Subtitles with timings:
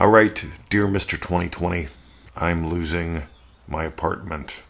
[0.00, 1.20] All right, dear Mr.
[1.20, 1.88] 2020,
[2.36, 3.24] I'm losing
[3.66, 4.62] my apartment.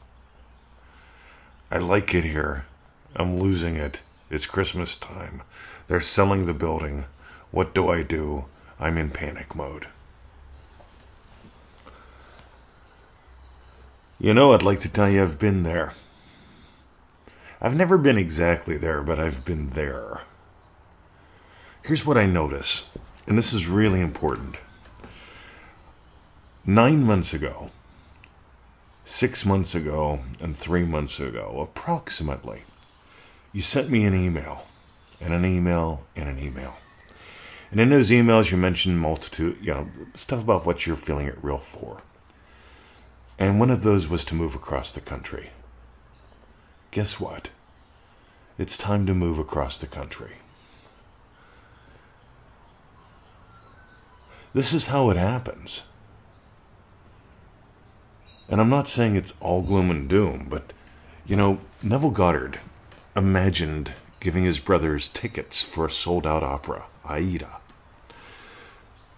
[1.70, 2.64] I like it here.
[3.14, 4.00] I'm losing it.
[4.30, 5.42] It's Christmas time.
[5.86, 7.04] They're selling the building.
[7.50, 8.46] What do I do?
[8.80, 9.88] I'm in panic mode.
[14.18, 15.92] You know, I'd like to tell you I've been there.
[17.60, 20.22] I've never been exactly there, but I've been there.
[21.82, 22.88] Here's what I notice,
[23.26, 24.60] and this is really important.
[26.66, 27.70] Nine months ago,
[29.04, 32.64] six months ago, and three months ago, approximately,
[33.52, 34.66] you sent me an email,
[35.20, 36.76] and an email, and an email.
[37.70, 41.38] And in those emails, you mentioned multitude, you know, stuff about what you're feeling it
[41.42, 42.02] real for.
[43.38, 45.50] And one of those was to move across the country.
[46.90, 47.50] Guess what?
[48.58, 50.36] It's time to move across the country.
[54.54, 55.84] This is how it happens.
[58.48, 60.72] And I'm not saying it's all gloom and doom, but,
[61.26, 62.60] you know, Neville Goddard
[63.14, 67.56] imagined giving his brothers tickets for a sold out opera, Aida.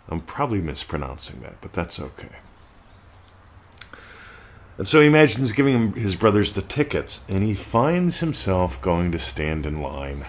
[0.09, 2.37] I'm probably mispronouncing that, but that's okay.
[4.77, 9.19] And so he imagines giving his brothers the tickets, and he finds himself going to
[9.19, 10.27] stand in line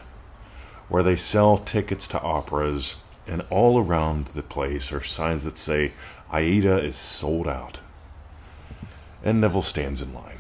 [0.90, 5.94] where they sell tickets to operas, and all around the place are signs that say,
[6.32, 7.80] Aida is sold out
[9.24, 10.40] and Neville stands in line.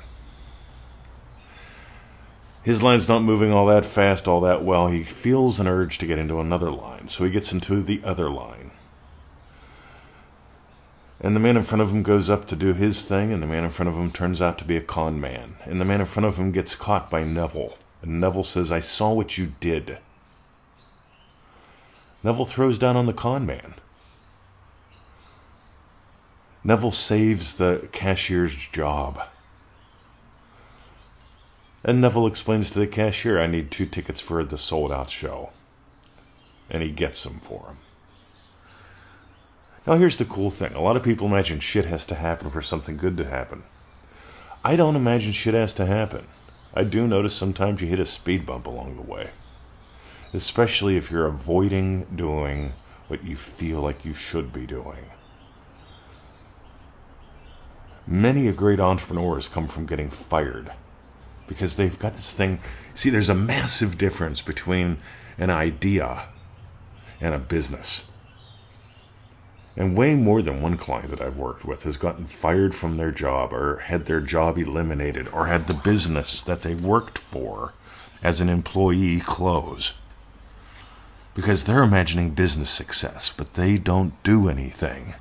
[2.63, 4.87] His line's not moving all that fast, all that well.
[4.87, 8.29] He feels an urge to get into another line, so he gets into the other
[8.29, 8.71] line.
[11.19, 13.47] And the man in front of him goes up to do his thing, and the
[13.47, 15.55] man in front of him turns out to be a con man.
[15.65, 17.77] And the man in front of him gets caught by Neville.
[18.01, 19.99] And Neville says, I saw what you did.
[22.23, 23.75] Neville throws down on the con man.
[26.63, 29.21] Neville saves the cashier's job.
[31.83, 35.49] And Neville explains to the cashier, I need two tickets for the sold out show.
[36.69, 37.77] And he gets them for him.
[39.87, 42.61] Now, here's the cool thing a lot of people imagine shit has to happen for
[42.61, 43.63] something good to happen.
[44.63, 46.27] I don't imagine shit has to happen.
[46.75, 49.31] I do notice sometimes you hit a speed bump along the way,
[50.33, 52.73] especially if you're avoiding doing
[53.07, 55.05] what you feel like you should be doing.
[58.11, 60.73] Many a great entrepreneur has come from getting fired
[61.47, 62.59] because they've got this thing.
[62.93, 64.97] See, there's a massive difference between
[65.37, 66.23] an idea
[67.21, 68.03] and a business.
[69.77, 73.11] And way more than one client that I've worked with has gotten fired from their
[73.11, 77.71] job or had their job eliminated or had the business that they worked for
[78.21, 79.93] as an employee close.
[81.33, 85.13] Because they're imagining business success, but they don't do anything.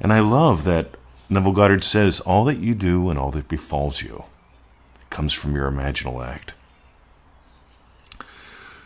[0.00, 0.96] And I love that
[1.28, 4.24] Neville Goddard says, All that you do and all that befalls you
[5.10, 6.54] comes from your imaginal act.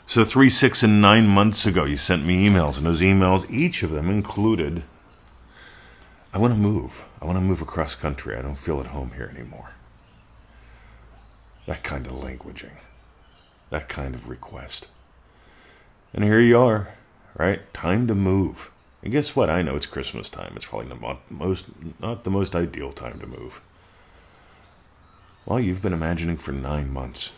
[0.07, 3.83] So, three, six, and nine months ago, you sent me emails, and those emails, each
[3.83, 4.85] of them included
[6.33, 7.07] I want to move.
[7.21, 8.37] I want to move across country.
[8.37, 9.73] I don't feel at home here anymore.
[11.67, 12.77] That kind of languaging,
[13.71, 14.89] that kind of request.
[16.13, 16.95] And here you are,
[17.37, 17.73] right?
[17.73, 18.71] Time to move.
[19.03, 19.49] And guess what?
[19.49, 20.53] I know it's Christmas time.
[20.57, 21.67] It's probably not most
[22.01, 23.61] not the most ideal time to move.
[25.47, 27.33] Well, you've been imagining for nine months.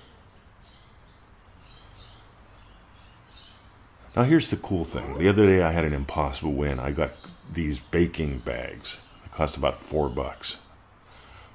[4.16, 5.18] Now here's the cool thing.
[5.18, 6.80] The other day I had an impossible win.
[6.80, 7.12] I got
[7.52, 8.98] these baking bags.
[9.24, 10.58] It cost about four bucks.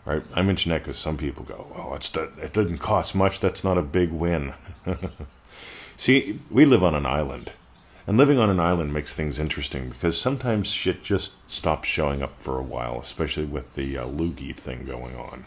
[0.06, 0.24] Right?
[0.34, 3.40] I mention that because some people go, "Oh, it's it doesn't cost much.
[3.40, 4.54] That's not a big win."
[5.98, 7.54] See, we live on an island
[8.08, 12.40] and living on an island makes things interesting because sometimes shit just stops showing up
[12.40, 15.46] for a while, especially with the uh, loogie thing going on.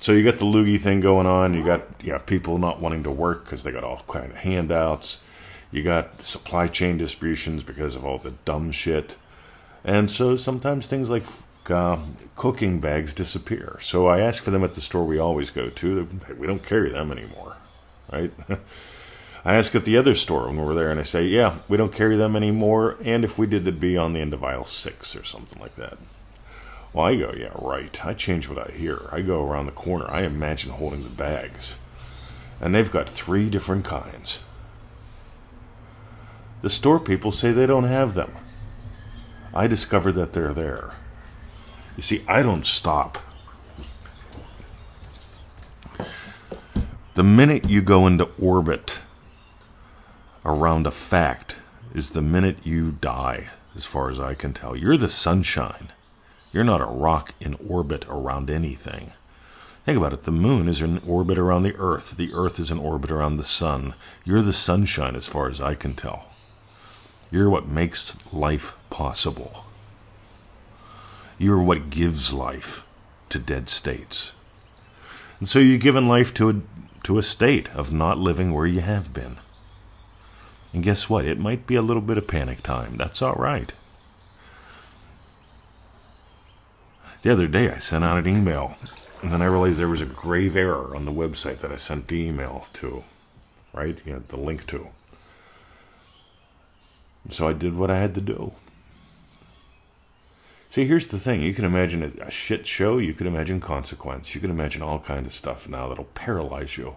[0.00, 1.54] So you got the loogie thing going on.
[1.54, 4.36] You got you know, people not wanting to work because they got all kind of
[4.36, 5.22] handouts.
[5.70, 9.16] You got supply chain distributions because of all the dumb shit.
[9.84, 11.24] And so sometimes things like
[11.68, 11.98] uh,
[12.36, 13.78] cooking bags disappear.
[13.80, 16.08] So I ask for them at the store we always go to.
[16.36, 17.56] We don't carry them anymore,
[18.12, 18.32] right?
[19.44, 21.94] I ask at the other store when we're there, and I say, "Yeah, we don't
[21.94, 25.16] carry them anymore, and if we did, it'd be on the end of aisle six
[25.16, 25.96] or something like that."
[26.92, 29.08] Well, I go, "Yeah, right." I change what I hear.
[29.10, 30.06] I go around the corner.
[30.10, 31.76] I imagine holding the bags,
[32.60, 34.40] and they've got three different kinds.
[36.62, 38.32] The store people say they don't have them.
[39.54, 40.94] I discover that they're there.
[41.96, 43.18] You see, I don't stop.
[47.14, 48.99] The minute you go into orbit
[50.44, 51.56] around a fact
[51.94, 54.76] is the minute you die, as far as I can tell.
[54.76, 55.88] You're the sunshine.
[56.52, 59.12] You're not a rock in orbit around anything.
[59.84, 60.24] Think about it.
[60.24, 62.16] The moon is in orbit around the earth.
[62.16, 63.94] The earth is in orbit around the sun.
[64.24, 66.30] You're the sunshine, as far as I can tell.
[67.30, 69.64] You're what makes life possible.
[71.38, 72.84] You're what gives life
[73.30, 74.34] to dead states.
[75.38, 76.60] And so you've given life to a,
[77.04, 79.38] to a state of not living where you have been.
[80.72, 81.24] And guess what?
[81.24, 82.96] It might be a little bit of panic time.
[82.96, 83.72] That's all right.
[87.22, 88.76] The other day, I sent out an email,
[89.20, 92.08] and then I realized there was a grave error on the website that I sent
[92.08, 93.04] the email to,
[93.74, 94.00] right?
[94.06, 94.88] You know, the link to.
[97.28, 98.52] So I did what I had to do.
[100.70, 101.42] See, here's the thing.
[101.42, 102.98] You can imagine a shit show.
[102.98, 104.34] You can imagine consequence.
[104.34, 106.96] You can imagine all kind of stuff now that'll paralyze you.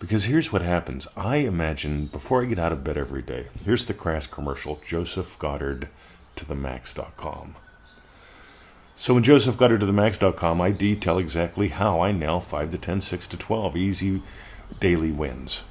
[0.00, 1.06] Because here's what happens.
[1.14, 5.38] I imagine before I get out of bed every day, here's the crass commercial Joseph
[5.38, 5.90] Goddard
[6.36, 7.54] to the max.com.
[8.96, 12.78] So in Joseph Goddard to the max.com, I detail exactly how I nail 5 to
[12.78, 14.22] 10, 6 to 12 easy
[14.80, 15.64] daily wins.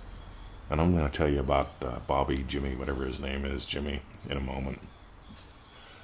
[0.69, 4.01] And I'm going to tell you about uh, Bobby, Jimmy, whatever his name is, Jimmy,
[4.29, 4.79] in a moment.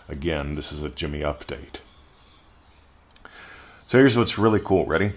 [0.10, 1.78] Again, this is a Jimmy update.
[3.86, 4.88] So here's what's really cool.
[4.88, 5.12] Ready?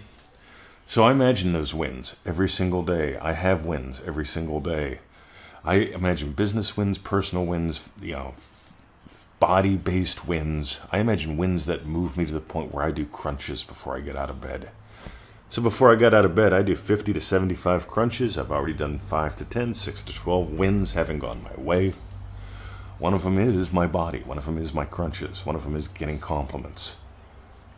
[0.89, 3.19] So I imagine those wins every single day.
[3.19, 5.01] I have wins every single day.
[5.63, 8.35] I imagine business wins, personal wins, you know,
[9.39, 10.81] body based wins.
[10.91, 14.01] I imagine wins that move me to the point where I do crunches before I
[14.01, 14.71] get out of bed.
[15.51, 18.39] So before I got out of bed, I do 50 to 75 crunches.
[18.39, 21.93] I've already done 5 to 10, 6 to 12 wins, having gone my way.
[22.99, 24.21] One of them is my body.
[24.21, 25.45] One of them is my crunches.
[25.45, 26.97] One of them is getting compliments.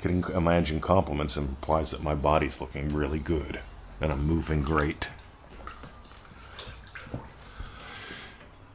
[0.01, 3.61] Getting imagine compliments implies that my body's looking really good
[4.01, 5.11] and I'm moving great.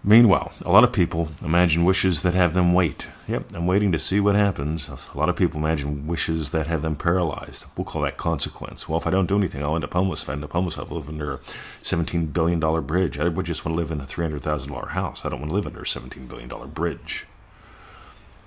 [0.04, 3.07] Meanwhile, a lot of people imagine wishes that have them wait.
[3.27, 4.88] Yep, I'm waiting to see what happens.
[4.88, 7.66] A lot of people imagine wishes that have them paralyzed.
[7.75, 8.88] We'll call that consequence.
[8.88, 10.22] Well, if I don't do anything, I'll end up homeless.
[10.22, 11.39] If I end up homeless, I'll live under a
[11.81, 13.18] $17 billion bridge.
[13.18, 15.25] I would just want to live in a $300,000 house.
[15.25, 17.25] I don't want to live under a $17 billion bridge.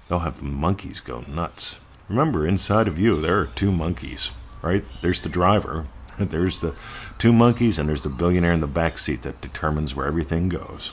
[0.08, 1.80] They'll have the monkeys go nuts.
[2.08, 4.30] Remember, inside of you, there are two monkeys,
[4.62, 4.84] right?
[5.02, 5.86] There's the driver,
[6.18, 6.74] there's the
[7.18, 10.92] two monkeys, and there's the billionaire in the back seat that determines where everything goes.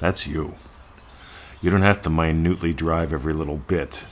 [0.00, 0.54] That's you.
[1.60, 4.04] You don't have to minutely drive every little bit.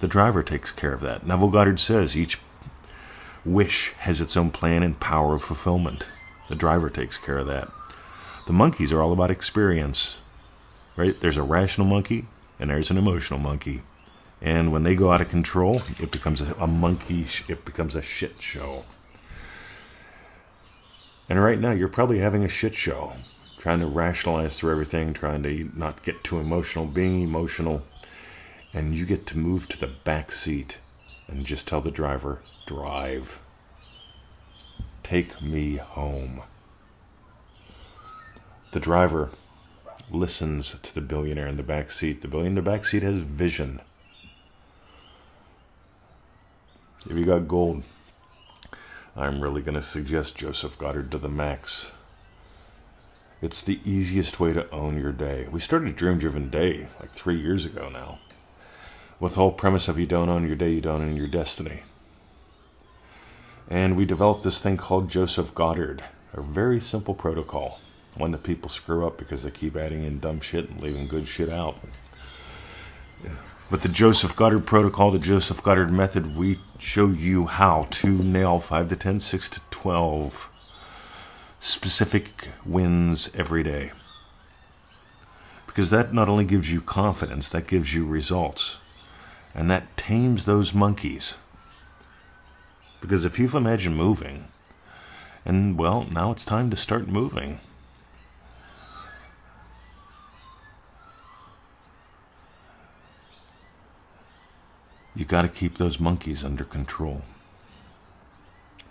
[0.00, 1.26] The driver takes care of that.
[1.26, 2.40] Neville Goddard says each
[3.44, 6.08] wish has its own plan and power of fulfillment.
[6.48, 7.70] The driver takes care of that.
[8.46, 10.20] The monkeys are all about experience,
[10.96, 11.18] right?
[11.20, 12.26] There's a rational monkey
[12.58, 13.82] and there's an emotional monkey.
[14.42, 18.02] And when they go out of control, it becomes a, a monkey, it becomes a
[18.02, 18.84] shit show.
[21.28, 23.14] And right now, you're probably having a shit show
[23.56, 27.84] trying to rationalize through everything, trying to not get too emotional, being emotional,
[28.74, 30.80] and you get to move to the back seat
[31.28, 33.38] and just tell the driver, drive.
[35.04, 36.42] Take me home.
[38.72, 39.30] The driver
[40.10, 42.22] listens to the billionaire in the back seat.
[42.22, 43.80] The billionaire in the back seat has vision.
[47.08, 47.82] If you got gold,
[49.16, 51.92] I'm really going to suggest Joseph Goddard to the max.
[53.40, 55.48] It's the easiest way to own your day.
[55.50, 58.20] We started Dream Driven Day like three years ago now.
[59.18, 61.82] With the whole premise of you don't own your day, you don't own your destiny.
[63.68, 67.80] And we developed this thing called Joseph Goddard, a very simple protocol.
[68.16, 71.26] One that people screw up because they keep adding in dumb shit and leaving good
[71.26, 71.78] shit out.
[73.72, 78.58] With the Joseph Goddard protocol, the Joseph Goddard method, we show you how to nail
[78.58, 80.50] 5 to 10, 6 to 12
[81.58, 83.92] specific wins every day.
[85.66, 88.76] Because that not only gives you confidence, that gives you results.
[89.54, 91.36] And that tames those monkeys.
[93.00, 94.48] Because if you've imagined moving,
[95.46, 97.58] and well, now it's time to start moving.
[105.22, 107.22] You got to keep those monkeys under control.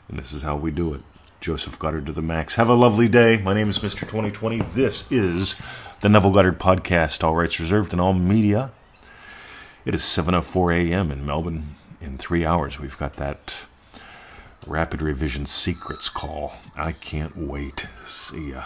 [0.08, 1.02] And this is how we do it.
[1.42, 2.56] Joseph Goddard to the max.
[2.56, 3.38] Have a lovely day.
[3.40, 4.08] My name is Mr.
[4.08, 4.62] 2020.
[4.74, 5.58] This is
[6.00, 7.22] the Neville Goddard Podcast.
[7.22, 8.72] All rights reserved in all media.
[9.84, 11.12] It is 7.04 a.m.
[11.12, 11.76] in Melbourne.
[12.00, 13.66] In three hours, we've got that
[14.66, 16.54] Rapid Revision Secrets call.
[16.78, 17.88] I can't wait.
[18.06, 18.64] See ya.